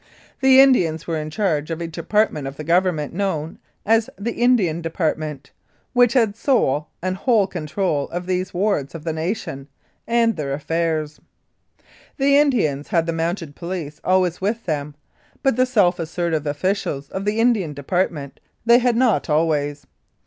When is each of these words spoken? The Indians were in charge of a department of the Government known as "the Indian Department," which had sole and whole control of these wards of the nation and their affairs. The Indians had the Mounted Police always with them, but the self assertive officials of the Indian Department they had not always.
The 0.39 0.59
Indians 0.59 1.05
were 1.05 1.19
in 1.19 1.29
charge 1.29 1.69
of 1.69 1.79
a 1.79 1.85
department 1.85 2.47
of 2.47 2.57
the 2.57 2.63
Government 2.63 3.13
known 3.13 3.59
as 3.85 4.09
"the 4.17 4.31
Indian 4.31 4.81
Department," 4.81 5.51
which 5.93 6.13
had 6.13 6.35
sole 6.35 6.87
and 7.03 7.15
whole 7.15 7.45
control 7.45 8.09
of 8.09 8.25
these 8.25 8.51
wards 8.51 8.95
of 8.95 9.03
the 9.03 9.13
nation 9.13 9.67
and 10.07 10.35
their 10.37 10.53
affairs. 10.53 11.21
The 12.17 12.35
Indians 12.35 12.87
had 12.87 13.05
the 13.05 13.13
Mounted 13.13 13.55
Police 13.55 14.01
always 14.03 14.41
with 14.41 14.65
them, 14.65 14.95
but 15.43 15.55
the 15.55 15.67
self 15.67 15.99
assertive 15.99 16.47
officials 16.47 17.07
of 17.11 17.23
the 17.23 17.39
Indian 17.39 17.75
Department 17.75 18.39
they 18.65 18.79
had 18.79 18.95
not 18.95 19.29
always. 19.29 19.85